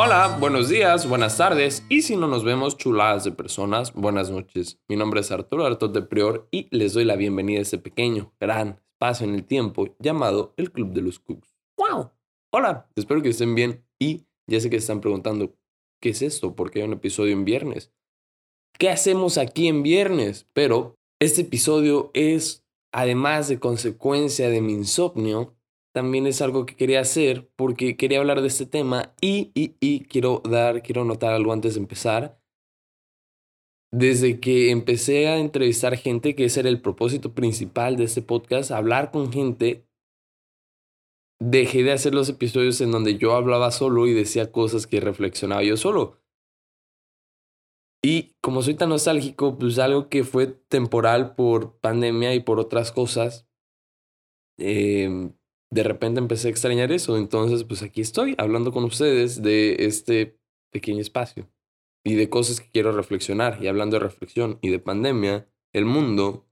Hola, 0.00 0.36
buenos 0.38 0.68
días, 0.68 1.08
buenas 1.08 1.38
tardes 1.38 1.82
y 1.88 2.02
si 2.02 2.14
no 2.14 2.28
nos 2.28 2.44
vemos 2.44 2.76
chuladas 2.76 3.24
de 3.24 3.32
personas, 3.32 3.92
buenas 3.94 4.30
noches. 4.30 4.78
Mi 4.86 4.94
nombre 4.94 5.22
es 5.22 5.32
Arturo 5.32 5.66
Artot 5.66 5.92
de 5.92 6.02
Prior 6.02 6.46
y 6.52 6.68
les 6.70 6.92
doy 6.92 7.04
la 7.04 7.16
bienvenida 7.16 7.58
a 7.58 7.62
este 7.62 7.78
pequeño, 7.78 8.32
gran 8.38 8.80
espacio 8.92 9.26
en 9.26 9.34
el 9.34 9.44
tiempo 9.44 9.96
llamado 9.98 10.54
el 10.56 10.70
Club 10.70 10.92
de 10.92 11.02
los 11.02 11.18
Cooks. 11.18 11.52
¡Wow! 11.76 12.12
Hola, 12.52 12.88
espero 12.94 13.22
que 13.22 13.30
estén 13.30 13.56
bien 13.56 13.84
y 13.98 14.24
ya 14.46 14.60
sé 14.60 14.70
que 14.70 14.76
están 14.76 15.00
preguntando, 15.00 15.56
¿qué 16.00 16.10
es 16.10 16.22
esto? 16.22 16.54
¿Por 16.54 16.70
qué 16.70 16.78
hay 16.78 16.86
un 16.86 16.92
episodio 16.92 17.32
en 17.32 17.44
viernes? 17.44 17.92
¿Qué 18.78 18.90
hacemos 18.90 19.36
aquí 19.36 19.66
en 19.66 19.82
viernes? 19.82 20.46
Pero 20.52 20.94
este 21.18 21.40
episodio 21.40 22.12
es, 22.14 22.64
además 22.92 23.48
de 23.48 23.58
consecuencia 23.58 24.48
de 24.48 24.60
mi 24.60 24.74
insomnio, 24.74 25.57
también 25.92 26.26
es 26.26 26.42
algo 26.42 26.66
que 26.66 26.76
quería 26.76 27.00
hacer 27.00 27.50
porque 27.56 27.96
quería 27.96 28.20
hablar 28.20 28.40
de 28.40 28.48
este 28.48 28.66
tema 28.66 29.14
y, 29.20 29.50
y, 29.54 29.74
y 29.80 30.04
quiero 30.04 30.42
dar, 30.48 30.82
quiero 30.82 31.04
notar 31.04 31.32
algo 31.32 31.52
antes 31.52 31.74
de 31.74 31.80
empezar. 31.80 32.40
Desde 33.90 34.38
que 34.38 34.70
empecé 34.70 35.28
a 35.28 35.38
entrevistar 35.38 35.96
gente, 35.96 36.34
que 36.34 36.44
ese 36.44 36.60
era 36.60 36.68
el 36.68 36.82
propósito 36.82 37.34
principal 37.34 37.96
de 37.96 38.04
este 38.04 38.20
podcast, 38.20 38.70
hablar 38.70 39.10
con 39.10 39.32
gente, 39.32 39.88
dejé 41.40 41.82
de 41.82 41.92
hacer 41.92 42.14
los 42.14 42.28
episodios 42.28 42.80
en 42.80 42.90
donde 42.90 43.16
yo 43.16 43.34
hablaba 43.34 43.70
solo 43.70 44.06
y 44.06 44.12
decía 44.12 44.52
cosas 44.52 44.86
que 44.86 45.00
reflexionaba 45.00 45.62
yo 45.62 45.76
solo. 45.76 46.20
Y 48.04 48.34
como 48.40 48.62
soy 48.62 48.74
tan 48.74 48.90
nostálgico, 48.90 49.58
pues 49.58 49.78
algo 49.78 50.08
que 50.08 50.22
fue 50.22 50.46
temporal 50.46 51.34
por 51.34 51.78
pandemia 51.80 52.34
y 52.34 52.40
por 52.40 52.60
otras 52.60 52.92
cosas, 52.92 53.48
eh, 54.58 55.32
de 55.70 55.82
repente 55.82 56.20
empecé 56.20 56.48
a 56.48 56.50
extrañar 56.50 56.92
eso. 56.92 57.16
Entonces, 57.16 57.64
pues 57.64 57.82
aquí 57.82 58.00
estoy 58.00 58.34
hablando 58.38 58.72
con 58.72 58.84
ustedes 58.84 59.42
de 59.42 59.76
este 59.80 60.38
pequeño 60.72 61.00
espacio 61.00 61.50
y 62.04 62.14
de 62.14 62.30
cosas 62.30 62.60
que 62.60 62.70
quiero 62.70 62.92
reflexionar. 62.92 63.62
Y 63.62 63.68
hablando 63.68 63.96
de 63.98 64.04
reflexión 64.04 64.58
y 64.62 64.70
de 64.70 64.78
pandemia, 64.78 65.48
el 65.72 65.84
mundo 65.84 66.48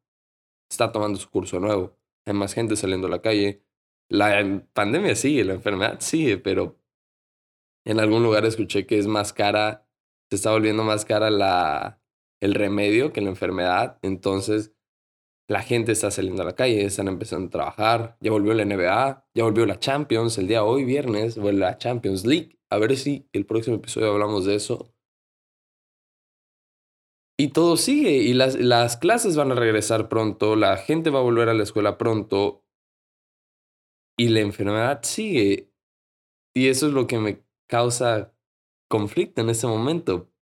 está 0.70 0.92
tomando 0.92 1.18
su 1.18 1.30
curso 1.30 1.60
nuevo. 1.60 1.96
Hay 2.26 2.34
más 2.34 2.54
gente 2.54 2.76
saliendo 2.76 3.06
a 3.06 3.10
la 3.10 3.22
calle. 3.22 3.62
La 4.08 4.64
pandemia 4.72 5.16
sigue, 5.16 5.44
la 5.44 5.54
enfermedad 5.54 6.00
sigue, 6.00 6.38
pero 6.38 6.78
en 7.84 8.00
algún 8.00 8.22
lugar 8.22 8.44
escuché 8.44 8.86
que 8.86 8.98
es 8.98 9.06
más 9.06 9.32
cara, 9.32 9.88
se 10.28 10.36
está 10.36 10.50
volviendo 10.50 10.84
más 10.84 11.04
cara 11.04 11.30
la, 11.30 12.02
el 12.40 12.54
remedio 12.54 13.12
que 13.12 13.20
la 13.20 13.30
enfermedad. 13.30 13.98
Entonces, 14.02 14.75
la 15.48 15.62
gente 15.62 15.92
está 15.92 16.10
saliendo 16.10 16.42
a 16.42 16.46
la 16.46 16.54
calle, 16.56 16.84
están 16.84 17.08
empezando 17.08 17.46
a 17.46 17.50
trabajar, 17.50 18.16
ya 18.20 18.30
volvió 18.30 18.52
la 18.54 18.64
NBA, 18.64 19.28
ya 19.34 19.44
volvió 19.44 19.64
la 19.66 19.78
Champions, 19.78 20.38
el 20.38 20.48
día 20.48 20.64
hoy, 20.64 20.84
viernes, 20.84 21.38
vuelve 21.38 21.60
la 21.60 21.78
Champions 21.78 22.26
League. 22.26 22.58
A 22.70 22.78
ver 22.78 22.96
si 22.96 23.28
el 23.32 23.46
próximo 23.46 23.76
episodio 23.76 24.10
hablamos 24.12 24.44
de 24.44 24.56
eso. 24.56 24.92
Y 27.38 27.48
todo 27.48 27.76
sigue, 27.76 28.12
y 28.12 28.32
las, 28.32 28.56
las 28.56 28.96
clases 28.96 29.36
van 29.36 29.52
a 29.52 29.54
regresar 29.54 30.08
pronto, 30.08 30.56
la 30.56 30.78
gente 30.78 31.10
va 31.10 31.18
a 31.20 31.22
volver 31.22 31.48
a 31.48 31.54
la 31.54 31.62
escuela 31.62 31.98
pronto, 31.98 32.64
y 34.16 34.28
la 34.30 34.40
enfermedad 34.40 35.00
sigue. 35.02 35.70
Y 36.54 36.68
eso 36.68 36.86
es 36.86 36.92
lo 36.94 37.06
que 37.06 37.18
me 37.18 37.44
causa 37.68 38.34
conflicto 38.88 39.42
en 39.42 39.50
este 39.50 39.66
momento. 39.66 40.32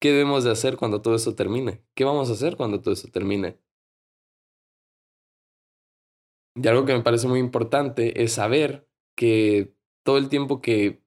¿Qué 0.00 0.10
debemos 0.12 0.44
de 0.44 0.52
hacer 0.52 0.76
cuando 0.76 1.02
todo 1.02 1.14
eso 1.14 1.34
termine? 1.34 1.84
¿Qué 1.94 2.04
vamos 2.04 2.30
a 2.30 2.32
hacer 2.32 2.56
cuando 2.56 2.80
todo 2.80 2.94
eso 2.94 3.08
termine? 3.08 3.58
Y 6.54 6.66
algo 6.66 6.84
que 6.84 6.94
me 6.94 7.02
parece 7.02 7.28
muy 7.28 7.40
importante 7.40 8.22
es 8.22 8.32
saber 8.32 8.88
que 9.16 9.74
todo 10.04 10.18
el 10.18 10.28
tiempo 10.28 10.60
que 10.60 11.02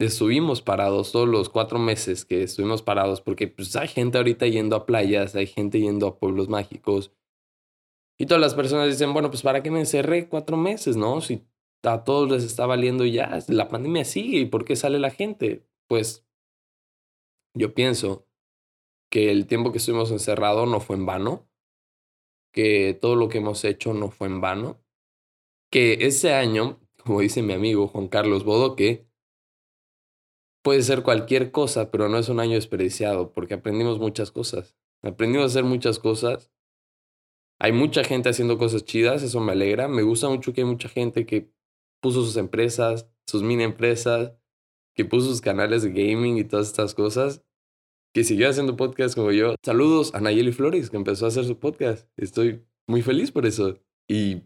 estuvimos 0.00 0.62
parados, 0.62 1.12
todos 1.12 1.28
los 1.28 1.48
cuatro 1.48 1.78
meses 1.78 2.24
que 2.24 2.42
estuvimos 2.42 2.82
parados, 2.82 3.20
porque 3.20 3.48
pues 3.48 3.74
hay 3.76 3.88
gente 3.88 4.18
ahorita 4.18 4.46
yendo 4.46 4.76
a 4.76 4.86
playas, 4.86 5.34
hay 5.34 5.46
gente 5.46 5.80
yendo 5.80 6.06
a 6.06 6.18
pueblos 6.18 6.48
mágicos, 6.48 7.12
y 8.18 8.26
todas 8.26 8.40
las 8.40 8.54
personas 8.54 8.88
dicen, 8.88 9.12
bueno, 9.12 9.30
pues 9.30 9.42
¿para 9.42 9.62
qué 9.62 9.70
me 9.70 9.78
encerré 9.78 10.28
cuatro 10.28 10.56
meses, 10.56 10.96
no? 10.96 11.20
Si 11.20 11.46
a 11.84 12.02
todos 12.02 12.28
les 12.28 12.42
está 12.42 12.66
valiendo 12.66 13.04
ya, 13.06 13.38
la 13.46 13.68
pandemia 13.68 14.04
sigue, 14.04 14.40
¿y 14.40 14.46
por 14.46 14.64
qué 14.64 14.74
sale 14.74 14.98
la 14.98 15.10
gente? 15.10 15.64
Pues 15.86 16.26
yo 17.54 17.74
pienso 17.74 18.26
que 19.10 19.30
el 19.30 19.46
tiempo 19.46 19.70
que 19.70 19.78
estuvimos 19.78 20.10
encerrados 20.10 20.68
no 20.68 20.80
fue 20.80 20.96
en 20.96 21.06
vano, 21.06 21.47
que 22.58 22.98
todo 23.00 23.14
lo 23.14 23.28
que 23.28 23.38
hemos 23.38 23.62
hecho 23.62 23.94
no 23.94 24.10
fue 24.10 24.26
en 24.26 24.40
vano, 24.40 24.82
que 25.70 26.08
ese 26.08 26.34
año, 26.34 26.80
como 27.04 27.20
dice 27.20 27.40
mi 27.40 27.52
amigo 27.52 27.86
Juan 27.86 28.08
Carlos 28.08 28.42
Bodoque, 28.42 29.06
puede 30.64 30.82
ser 30.82 31.04
cualquier 31.04 31.52
cosa, 31.52 31.92
pero 31.92 32.08
no 32.08 32.18
es 32.18 32.28
un 32.28 32.40
año 32.40 32.54
desperdiciado, 32.54 33.32
porque 33.32 33.54
aprendimos 33.54 34.00
muchas 34.00 34.32
cosas. 34.32 34.76
Aprendimos 35.02 35.44
a 35.44 35.46
hacer 35.46 35.62
muchas 35.62 36.00
cosas. 36.00 36.50
Hay 37.60 37.70
mucha 37.70 38.02
gente 38.02 38.28
haciendo 38.28 38.58
cosas 38.58 38.84
chidas, 38.84 39.22
eso 39.22 39.38
me 39.38 39.52
alegra. 39.52 39.86
Me 39.86 40.02
gusta 40.02 40.28
mucho 40.28 40.52
que 40.52 40.62
hay 40.62 40.66
mucha 40.66 40.88
gente 40.88 41.26
que 41.26 41.52
puso 42.00 42.24
sus 42.24 42.36
empresas, 42.36 43.08
sus 43.28 43.44
mini 43.44 43.62
empresas, 43.62 44.32
que 44.96 45.04
puso 45.04 45.28
sus 45.28 45.40
canales 45.40 45.84
de 45.84 45.90
gaming 45.90 46.38
y 46.38 46.42
todas 46.42 46.66
estas 46.66 46.92
cosas, 46.96 47.44
que 48.18 48.24
siguió 48.24 48.48
haciendo 48.48 48.74
podcast 48.74 49.14
como 49.14 49.30
yo. 49.30 49.54
Saludos 49.64 50.12
a 50.12 50.20
Nayeli 50.20 50.50
Flores, 50.50 50.90
que 50.90 50.96
empezó 50.96 51.24
a 51.24 51.28
hacer 51.28 51.44
su 51.44 51.60
podcast. 51.60 52.10
Estoy 52.16 52.66
muy 52.88 53.00
feliz 53.00 53.30
por 53.30 53.46
eso. 53.46 53.78
Y 54.08 54.42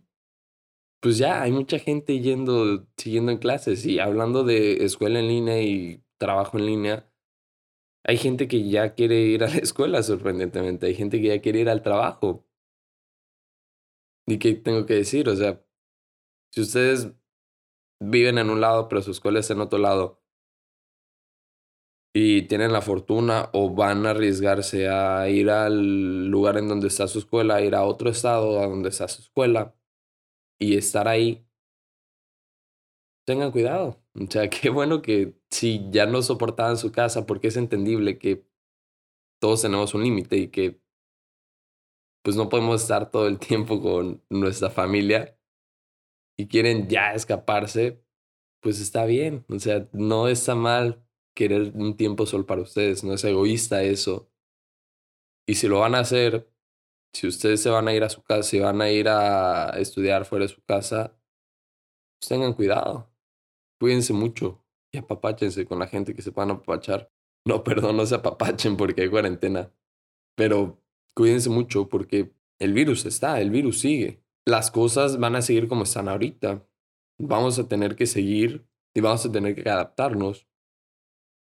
pues 1.00 1.16
ya 1.16 1.40
hay 1.40 1.52
mucha 1.52 1.78
gente 1.78 2.20
yendo, 2.20 2.86
siguiendo 2.98 3.32
en 3.32 3.38
clases 3.38 3.86
y 3.86 3.98
hablando 3.98 4.44
de 4.44 4.84
escuela 4.84 5.20
en 5.20 5.28
línea 5.28 5.62
y 5.62 6.04
trabajo 6.18 6.58
en 6.58 6.66
línea. 6.66 7.10
Hay 8.04 8.18
gente 8.18 8.46
que 8.46 8.68
ya 8.68 8.94
quiere 8.94 9.22
ir 9.22 9.42
a 9.42 9.48
la 9.48 9.56
escuela, 9.62 10.02
sorprendentemente. 10.02 10.84
Hay 10.84 10.94
gente 10.94 11.18
que 11.22 11.28
ya 11.28 11.40
quiere 11.40 11.60
ir 11.60 11.70
al 11.70 11.82
trabajo. 11.82 12.44
¿Y 14.26 14.38
qué 14.38 14.52
tengo 14.52 14.84
que 14.84 14.96
decir? 14.96 15.30
O 15.30 15.34
sea, 15.34 15.64
si 16.50 16.60
ustedes 16.60 17.10
viven 18.00 18.36
en 18.36 18.50
un 18.50 18.60
lado, 18.60 18.88
pero 18.90 19.00
su 19.00 19.12
escuela 19.12 19.40
está 19.40 19.54
en 19.54 19.62
otro 19.62 19.78
lado, 19.78 20.21
y 22.14 22.42
tienen 22.42 22.72
la 22.72 22.82
fortuna 22.82 23.48
o 23.52 23.74
van 23.74 24.06
a 24.06 24.10
arriesgarse 24.10 24.88
a 24.88 25.28
ir 25.28 25.50
al 25.50 26.26
lugar 26.28 26.58
en 26.58 26.68
donde 26.68 26.88
está 26.88 27.08
su 27.08 27.18
escuela, 27.20 27.62
ir 27.62 27.74
a 27.74 27.84
otro 27.84 28.10
estado 28.10 28.60
a 28.60 28.66
donde 28.66 28.90
está 28.90 29.08
su 29.08 29.22
escuela, 29.22 29.74
y 30.58 30.76
estar 30.76 31.08
ahí, 31.08 31.44
tengan 33.26 33.50
cuidado. 33.52 34.00
O 34.14 34.30
sea, 34.30 34.48
qué 34.50 34.70
bueno 34.70 35.02
que 35.02 35.34
si 35.50 35.88
ya 35.90 36.06
no 36.06 36.22
soportaban 36.22 36.76
su 36.76 36.92
casa, 36.92 37.26
porque 37.26 37.48
es 37.48 37.56
entendible 37.56 38.18
que 38.18 38.46
todos 39.40 39.62
tenemos 39.62 39.94
un 39.94 40.04
límite 40.04 40.36
y 40.36 40.48
que 40.48 40.80
pues 42.22 42.36
no 42.36 42.48
podemos 42.48 42.82
estar 42.82 43.10
todo 43.10 43.26
el 43.26 43.38
tiempo 43.40 43.80
con 43.82 44.22
nuestra 44.30 44.70
familia 44.70 45.36
y 46.38 46.46
quieren 46.46 46.88
ya 46.88 47.14
escaparse, 47.14 48.04
pues 48.60 48.80
está 48.80 49.04
bien. 49.06 49.44
O 49.48 49.58
sea, 49.58 49.88
no 49.92 50.28
está 50.28 50.54
mal 50.54 51.04
querer 51.34 51.72
un 51.74 51.96
tiempo 51.96 52.26
solo 52.26 52.46
para 52.46 52.62
ustedes, 52.62 53.04
no 53.04 53.14
es 53.14 53.24
egoísta 53.24 53.82
eso. 53.82 54.30
Y 55.46 55.54
si 55.54 55.68
lo 55.68 55.80
van 55.80 55.94
a 55.94 56.00
hacer, 56.00 56.48
si 57.12 57.26
ustedes 57.26 57.62
se 57.62 57.70
van 57.70 57.88
a 57.88 57.94
ir 57.94 58.04
a 58.04 58.08
su 58.08 58.22
casa, 58.22 58.42
si 58.42 58.60
van 58.60 58.80
a 58.80 58.90
ir 58.90 59.08
a 59.08 59.70
estudiar 59.78 60.24
fuera 60.24 60.44
de 60.44 60.48
su 60.48 60.62
casa, 60.62 61.16
pues 62.20 62.28
tengan 62.28 62.54
cuidado. 62.54 63.10
Cuídense 63.80 64.12
mucho 64.12 64.64
y 64.92 64.98
apapáchense 64.98 65.66
con 65.66 65.78
la 65.78 65.86
gente 65.86 66.14
que 66.14 66.22
se 66.22 66.32
a 66.34 66.42
apapachar. 66.42 67.10
No, 67.44 67.64
perdón, 67.64 67.96
no 67.96 68.06
se 68.06 68.14
apapachen 68.14 68.76
porque 68.76 69.02
hay 69.02 69.10
cuarentena. 69.10 69.72
Pero 70.36 70.80
cuídense 71.14 71.50
mucho 71.50 71.88
porque 71.88 72.32
el 72.60 72.72
virus 72.72 73.04
está, 73.06 73.40
el 73.40 73.50
virus 73.50 73.80
sigue. 73.80 74.22
Las 74.46 74.70
cosas 74.70 75.18
van 75.18 75.36
a 75.36 75.42
seguir 75.42 75.68
como 75.68 75.84
están 75.84 76.08
ahorita. 76.08 76.66
Vamos 77.18 77.58
a 77.58 77.68
tener 77.68 77.96
que 77.96 78.06
seguir 78.06 78.66
y 78.94 79.00
vamos 79.00 79.26
a 79.26 79.32
tener 79.32 79.54
que 79.54 79.68
adaptarnos 79.68 80.48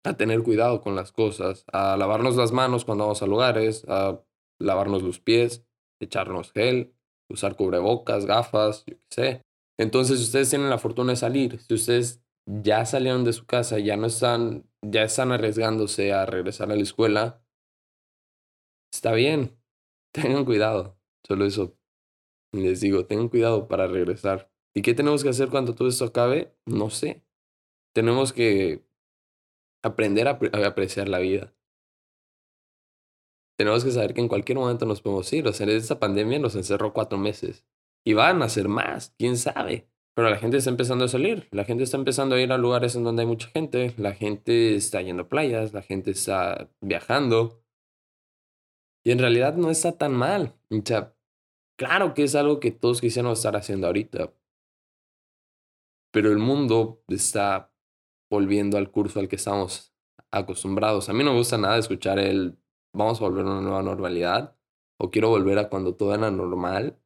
a 0.04 0.16
tener 0.16 0.42
cuidado 0.42 0.80
con 0.82 0.94
las 0.94 1.12
cosas, 1.12 1.64
a 1.72 1.96
lavarnos 1.96 2.36
las 2.36 2.52
manos 2.52 2.84
cuando 2.84 3.04
vamos 3.04 3.22
a 3.22 3.26
lugares, 3.26 3.84
a 3.88 4.20
lavarnos 4.60 5.02
los 5.02 5.18
pies, 5.18 5.64
echarnos 6.00 6.52
gel, 6.52 6.94
usar 7.30 7.56
cubrebocas, 7.56 8.26
gafas, 8.26 8.84
yo 8.86 8.98
qué 8.98 9.06
sé. 9.10 9.42
Entonces, 9.78 10.18
si 10.18 10.24
ustedes 10.24 10.50
tienen 10.50 10.70
la 10.70 10.78
fortuna 10.78 11.12
de 11.12 11.16
salir, 11.16 11.58
si 11.58 11.74
ustedes 11.74 12.22
ya 12.46 12.84
salieron 12.84 13.24
de 13.24 13.32
su 13.32 13.46
casa, 13.46 13.78
ya 13.78 13.96
no 13.96 14.06
están, 14.06 14.68
ya 14.82 15.02
están 15.02 15.32
arriesgándose 15.32 16.12
a 16.12 16.26
regresar 16.26 16.70
a 16.70 16.76
la 16.76 16.82
escuela, 16.82 17.42
está 18.92 19.12
bien, 19.12 19.58
tengan 20.12 20.44
cuidado, 20.44 20.98
solo 21.26 21.46
eso. 21.46 21.76
Les 22.52 22.80
digo, 22.80 23.06
tengan 23.06 23.28
cuidado 23.28 23.66
para 23.66 23.88
regresar. 23.88 24.50
¿Y 24.76 24.82
qué 24.82 24.94
tenemos 24.94 25.22
que 25.24 25.30
hacer 25.30 25.48
cuando 25.48 25.74
todo 25.74 25.88
esto 25.88 26.04
acabe? 26.04 26.54
No 26.66 26.90
sé. 26.90 27.24
Tenemos 27.94 28.32
que 28.32 28.84
aprender 29.84 30.28
a, 30.28 30.38
apreciar 30.66 31.08
la 31.08 31.18
vida 31.18 31.52
tenemos 33.56 33.84
que 33.84 33.90
saber 33.90 34.14
que 34.14 34.20
en 34.20 34.28
cualquier 34.28 34.58
momento 34.58 34.86
nos 34.86 35.00
podemos 35.00 35.32
ir. 35.32 35.46
O 35.46 35.52
sea, 35.52 35.66
esta 35.68 35.98
pandemia 35.98 36.38
nos 36.38 36.56
encerró 36.56 36.92
cuatro 36.92 37.18
meses. 37.18 37.64
Y 38.04 38.12
van 38.12 38.42
a 38.42 38.48
ser 38.48 38.68
más, 38.68 39.14
quién 39.18 39.36
sabe. 39.36 39.88
Pero 40.14 40.30
la 40.30 40.36
gente 40.36 40.58
está 40.58 40.70
empezando 40.70 41.04
a 41.04 41.08
salir, 41.08 41.48
la 41.50 41.64
gente 41.64 41.82
está 41.82 41.96
empezando 41.96 42.36
a 42.36 42.40
ir 42.40 42.52
a 42.52 42.58
lugares 42.58 42.94
en 42.94 43.02
donde 43.02 43.22
hay 43.22 43.26
mucha 43.26 43.48
gente, 43.48 43.94
la 43.96 44.12
gente 44.12 44.76
está 44.76 45.02
yendo 45.02 45.24
a 45.24 45.28
playas, 45.28 45.72
la 45.72 45.82
gente 45.82 46.12
está 46.12 46.70
viajando. 46.80 47.60
Y 49.04 49.10
en 49.10 49.18
realidad 49.18 49.56
no 49.56 49.70
está 49.70 49.92
tan 49.92 50.14
mal. 50.14 50.54
O 50.70 50.80
sea, 50.84 51.14
claro 51.76 52.14
que 52.14 52.24
es 52.24 52.34
algo 52.36 52.60
que 52.60 52.70
todos 52.70 53.00
quisiéramos 53.00 53.38
estar 53.38 53.56
haciendo 53.56 53.88
ahorita. 53.88 54.32
Pero 56.12 56.30
el 56.30 56.38
mundo 56.38 57.02
está 57.08 57.72
volviendo 58.30 58.78
al 58.78 58.90
curso 58.90 59.20
al 59.20 59.28
que 59.28 59.36
estamos 59.36 59.94
acostumbrados. 60.30 61.08
A 61.08 61.12
mí 61.12 61.24
no 61.24 61.32
me 61.32 61.38
gusta 61.38 61.58
nada 61.58 61.78
escuchar 61.78 62.18
el 62.18 62.58
vamos 62.94 63.20
a 63.20 63.24
volver 63.24 63.44
a 63.46 63.50
una 63.50 63.60
nueva 63.60 63.82
normalidad 63.82 64.56
o 64.98 65.10
quiero 65.10 65.28
volver 65.28 65.58
a 65.58 65.68
cuando 65.68 65.96
todo 65.96 66.14
era 66.14 66.30
normal 66.30 67.00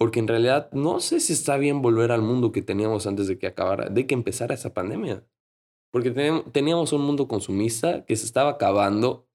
porque 0.00 0.18
en 0.18 0.28
realidad 0.28 0.72
no 0.72 0.98
sé 1.00 1.20
si 1.20 1.34
está 1.34 1.58
bien 1.58 1.82
volver 1.82 2.10
al 2.10 2.22
mundo 2.22 2.52
que 2.52 2.62
teníamos 2.62 3.06
antes 3.06 3.28
de 3.28 3.38
que 3.38 3.46
acabara, 3.46 3.90
de 3.90 4.06
que 4.06 4.14
empezara 4.14 4.54
esa 4.54 4.72
pandemia. 4.72 5.26
Porque 5.92 6.10
teníamos 6.52 6.94
un 6.94 7.02
mundo 7.02 7.28
consumista 7.28 8.06
que 8.06 8.16
se 8.16 8.24
estaba 8.24 8.52
acabando 8.52 9.28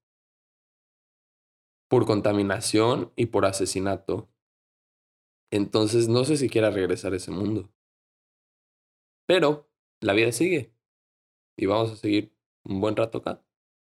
por 1.88 2.04
contaminación 2.04 3.12
y 3.14 3.26
por 3.26 3.46
asesinato. 3.46 4.28
Entonces 5.52 6.08
no 6.08 6.24
sé 6.24 6.36
si 6.36 6.48
quiera 6.48 6.70
regresar 6.70 7.12
a 7.12 7.16
ese 7.18 7.30
mundo. 7.30 7.72
Pero 9.28 9.70
la 10.00 10.14
vida 10.14 10.32
sigue. 10.32 10.75
Y 11.56 11.66
vamos 11.66 11.90
a 11.92 11.96
seguir 11.96 12.32
un 12.64 12.80
buen 12.80 12.96
rato 12.96 13.18
acá. 13.18 13.42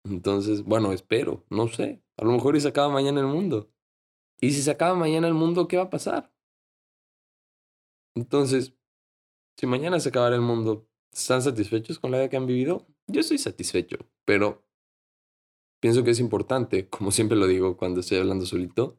Entonces, 0.05 0.63
bueno, 0.65 0.93
espero, 0.93 1.45
no 1.49 1.69
sé. 1.69 2.03
A 2.17 2.25
lo 2.25 2.33
mejor 2.33 2.57
y 2.57 2.61
se 2.61 2.69
acaba 2.69 2.89
mañana 2.89 3.21
el 3.21 3.27
mundo. 3.27 3.71
Y 4.41 4.51
si 4.51 4.63
se 4.63 4.71
acaba 4.71 4.95
mañana 4.95 5.29
el 5.29 5.35
mundo, 5.35 5.69
¿qué 5.69 5.77
va 5.77 5.85
a 5.85 5.91
pasar? 5.91 6.33
Entonces, 8.15 8.75
si 9.57 9.67
mañana 9.67 10.01
se 10.01 10.09
acabara 10.09 10.35
el 10.35 10.43
mundo, 10.43 10.89
¿están 11.13 11.43
satisfechos 11.43 11.99
con 11.99 12.11
la 12.11 12.19
vida 12.19 12.29
que 12.29 12.37
han 12.37 12.47
vivido? 12.47 12.87
Yo 13.07 13.21
estoy 13.21 13.39
satisfecho, 13.39 13.99
pero 14.25 14.65
pienso 15.81 16.03
que 16.05 16.11
es 16.11 16.21
importante, 16.21 16.89
como 16.89 17.11
siempre 17.11 17.37
lo 17.37 17.47
digo 17.47 17.77
cuando 17.77 18.01
estoy 18.01 18.19
hablando 18.19 18.47
solito, 18.47 18.99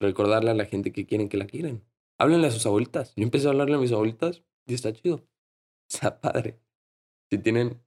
recordarle 0.00 0.50
a 0.50 0.54
la 0.54 0.64
gente 0.64 0.92
que 0.92 1.06
quieren 1.06 1.28
que 1.28 1.36
la 1.36 1.46
quieren. 1.46 1.84
Háblenle 2.18 2.48
a 2.48 2.50
sus 2.50 2.66
abuelitas. 2.66 3.14
Yo 3.16 3.24
empecé 3.24 3.46
a 3.46 3.50
hablarle 3.50 3.76
a 3.76 3.78
mis 3.78 3.92
abuelitas 3.92 4.42
y 4.66 4.74
está 4.74 4.92
chido. 4.92 5.26
Está 5.90 6.20
padre. 6.20 6.60
Si 7.30 7.38
tienen, 7.38 7.80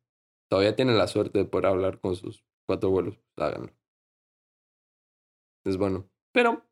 todavía 0.50 0.76
tienen 0.76 0.98
la 0.98 1.08
suerte 1.08 1.40
de 1.40 1.46
poder 1.46 1.68
hablar 1.68 2.00
con 2.00 2.16
sus 2.16 2.46
cuatro 2.66 2.90
abuelos, 2.90 3.20
háganlo. 3.36 3.74
Es 5.66 5.78
bueno. 5.78 6.10
Pero 6.34 6.64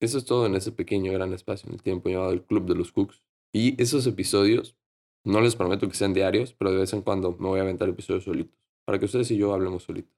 eso 0.00 0.18
es 0.18 0.24
todo 0.24 0.46
en 0.46 0.54
ese 0.54 0.72
pequeño 0.72 1.12
gran 1.12 1.32
espacio 1.32 1.68
en 1.68 1.74
el 1.74 1.82
tiempo 1.82 2.08
llamado 2.08 2.32
el 2.32 2.44
Club 2.44 2.66
de 2.66 2.74
los 2.74 2.92
Cooks. 2.92 3.22
Y 3.52 3.80
esos 3.80 4.06
episodios, 4.06 4.76
no 5.24 5.40
les 5.40 5.56
prometo 5.56 5.88
que 5.88 5.94
sean 5.94 6.12
diarios, 6.12 6.52
pero 6.54 6.70
de 6.70 6.78
vez 6.78 6.92
en 6.92 7.02
cuando 7.02 7.32
me 7.32 7.48
voy 7.48 7.60
a 7.60 7.62
aventar 7.62 7.88
episodios 7.88 8.24
solitos, 8.24 8.58
para 8.84 8.98
que 8.98 9.06
ustedes 9.06 9.30
y 9.30 9.36
yo 9.36 9.54
hablemos 9.54 9.84
solitos. 9.84 10.14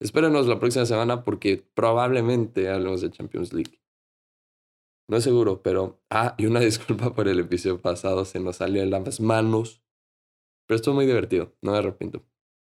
Espérenos 0.00 0.46
la 0.46 0.58
próxima 0.58 0.86
semana 0.86 1.22
porque 1.22 1.64
probablemente 1.74 2.68
hablemos 2.68 3.00
de 3.00 3.10
Champions 3.10 3.52
League. 3.52 3.80
No 5.08 5.18
es 5.18 5.24
seguro, 5.24 5.62
pero... 5.62 6.00
Ah, 6.10 6.34
y 6.38 6.46
una 6.46 6.60
disculpa 6.60 7.14
por 7.14 7.28
el 7.28 7.38
episodio 7.38 7.80
pasado, 7.80 8.24
se 8.24 8.40
nos 8.40 8.56
salió 8.56 8.82
en 8.82 8.90
las 8.90 9.20
manos. 9.20 9.83
Pero 10.66 10.76
estuvo 10.76 10.94
muy 10.94 11.06
divertido, 11.06 11.54
no 11.62 11.72
me 11.72 11.78
arrepiento. 11.78 12.22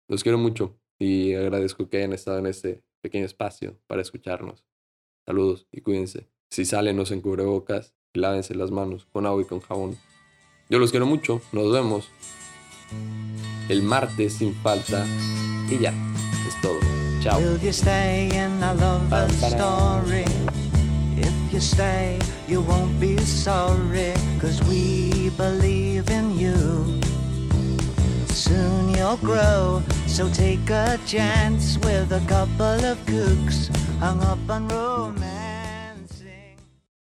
Los 0.07 0.23
quiero 0.23 0.37
mucho 0.37 0.77
y 0.99 1.33
agradezco 1.33 1.89
que 1.89 1.97
hayan 1.97 2.13
estado 2.13 2.39
en 2.39 2.47
este 2.47 2.83
pequeño 3.01 3.25
espacio 3.25 3.77
para 3.87 4.01
escucharnos. 4.01 4.65
Saludos 5.25 5.67
y 5.71 5.81
cuídense. 5.81 6.27
Si 6.49 6.65
salen, 6.65 6.97
no 6.97 7.05
se 7.05 7.19
cubrebocas 7.21 7.95
y 8.13 8.19
lávense 8.19 8.55
las 8.55 8.71
manos 8.71 9.05
con 9.05 9.25
agua 9.25 9.41
y 9.41 9.45
con 9.45 9.59
jabón. 9.59 9.97
Yo 10.69 10.79
los 10.79 10.91
quiero 10.91 11.05
mucho. 11.05 11.41
Nos 11.51 11.71
vemos 11.71 12.09
el 13.69 13.83
martes 13.83 14.33
sin 14.33 14.53
falta. 14.53 15.05
Y 15.69 15.79
ya, 15.79 15.93
es 16.47 16.61
todo. 16.61 16.79
Chao. 17.21 17.39
Will 17.39 17.59
you 17.59 17.71
stay 17.71 18.29
in 18.29 18.61
a 18.63 18.73
love 18.73 19.11
story? 19.31 20.25
If 21.17 21.53
you 21.53 21.59
stay, 21.59 22.19
you 22.47 22.61
won't 22.61 22.99
be 22.99 23.17
sorry. 23.19 24.13
Cause 24.39 24.61
we 24.63 25.29
believe 25.37 26.09
in 26.09 26.23
you. 26.23 26.24
You'll 29.05 29.17
grow, 29.17 29.83
so 30.07 30.27
take 30.29 30.67
a 30.71 30.97
chance 31.05 31.77
with 31.77 32.11
a 32.11 32.21
couple 32.27 32.83
of 32.83 32.97
kooks 33.05 33.69
hung 33.99 34.19
up 34.21 34.39
on 34.49 34.67
romance. 34.67 35.44